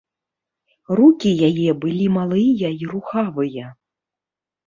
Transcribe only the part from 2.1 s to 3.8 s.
малыя і рухавыя.